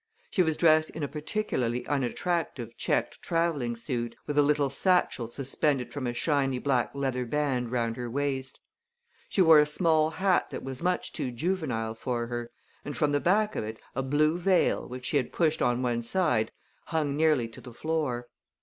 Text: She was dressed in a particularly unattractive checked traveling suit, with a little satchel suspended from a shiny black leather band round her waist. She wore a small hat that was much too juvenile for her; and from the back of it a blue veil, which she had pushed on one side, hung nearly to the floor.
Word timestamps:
She 0.31 0.41
was 0.41 0.57
dressed 0.57 0.89
in 0.89 1.03
a 1.03 1.07
particularly 1.07 1.85
unattractive 1.85 2.75
checked 2.75 3.21
traveling 3.21 3.75
suit, 3.75 4.15
with 4.25 4.35
a 4.35 4.41
little 4.41 4.71
satchel 4.71 5.27
suspended 5.27 5.93
from 5.93 6.07
a 6.07 6.13
shiny 6.15 6.57
black 6.57 6.95
leather 6.95 7.23
band 7.23 7.71
round 7.71 7.97
her 7.97 8.09
waist. 8.09 8.59
She 9.29 9.43
wore 9.43 9.59
a 9.59 9.67
small 9.67 10.09
hat 10.09 10.49
that 10.49 10.63
was 10.63 10.81
much 10.81 11.13
too 11.13 11.29
juvenile 11.29 11.93
for 11.93 12.25
her; 12.25 12.49
and 12.83 12.97
from 12.97 13.11
the 13.11 13.19
back 13.21 13.55
of 13.55 13.63
it 13.63 13.77
a 13.93 14.01
blue 14.01 14.39
veil, 14.39 14.87
which 14.89 15.05
she 15.05 15.17
had 15.17 15.31
pushed 15.31 15.61
on 15.61 15.83
one 15.83 16.01
side, 16.01 16.51
hung 16.85 17.15
nearly 17.15 17.47
to 17.49 17.61
the 17.61 17.69
floor. 17.71 18.27